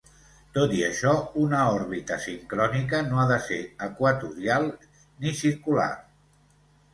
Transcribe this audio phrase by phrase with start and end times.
[0.53, 3.59] Tot i això, una òrbita sincrònica no ha de ser
[3.89, 4.67] equatorial,
[5.27, 5.91] ni circular.